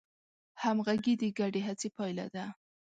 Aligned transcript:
همغږي 0.63 1.13
د 1.21 1.23
ګډې 1.39 1.61
هڅې 1.67 1.87
پایله 1.97 2.25
ده. 2.35 2.45